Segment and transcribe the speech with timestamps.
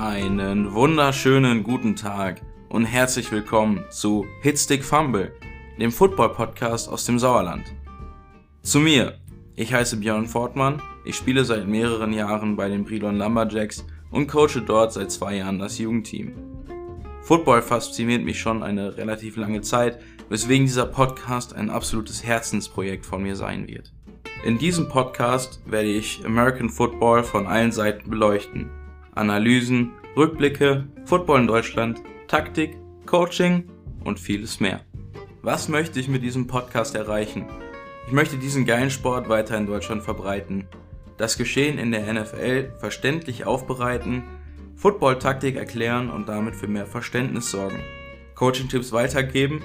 [0.00, 5.32] Einen wunderschönen guten Tag und herzlich willkommen zu Hitstick Fumble,
[5.76, 7.64] dem Football-Podcast aus dem Sauerland.
[8.62, 9.18] Zu mir,
[9.56, 14.62] ich heiße Björn Fortmann, ich spiele seit mehreren Jahren bei den Brilon Lumberjacks und coache
[14.64, 16.32] dort seit zwei Jahren das Jugendteam.
[17.22, 23.24] Football fasziniert mich schon eine relativ lange Zeit, weswegen dieser Podcast ein absolutes Herzensprojekt von
[23.24, 23.92] mir sein wird.
[24.44, 28.70] In diesem Podcast werde ich American Football von allen Seiten beleuchten.
[29.18, 33.64] Analysen, Rückblicke, Football in Deutschland, Taktik, Coaching
[34.04, 34.80] und vieles mehr.
[35.42, 37.46] Was möchte ich mit diesem Podcast erreichen?
[38.06, 40.66] Ich möchte diesen geilen Sport weiter in Deutschland verbreiten,
[41.16, 44.22] das Geschehen in der NFL verständlich aufbereiten,
[44.76, 47.80] Football-Taktik erklären und damit für mehr Verständnis sorgen,
[48.36, 49.62] Coaching-Tipps weitergeben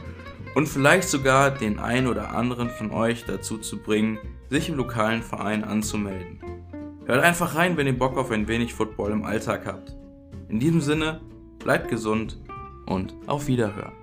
[0.56, 4.18] und vielleicht sogar den einen oder anderen von euch dazu zu bringen,
[4.50, 6.53] sich im lokalen Verein anzumelden.
[7.06, 9.94] Hört einfach rein, wenn ihr Bock auf ein wenig Football im Alltag habt.
[10.48, 11.20] In diesem Sinne,
[11.60, 12.38] bleibt gesund
[12.86, 14.03] und auf Wiederhören.